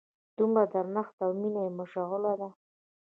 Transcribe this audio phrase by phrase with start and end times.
[0.37, 2.49] دومره درنښت او مینه یې مشغله ده.